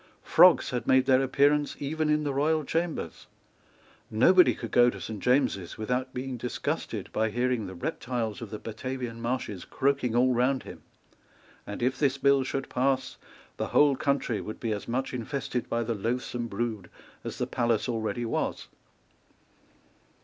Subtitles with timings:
[0.23, 3.27] Frogs had made their appearance even in the royal chambers.
[4.09, 8.57] Nobody could go to Saint James's without being disgusted by hearing the reptiles of the
[8.57, 10.81] Batavian marshes croaking all round him;
[11.67, 13.17] and if this bill should pass,
[13.57, 16.89] the whole country would be as much infested by the loathsome brood
[17.23, 18.69] as the palace already was.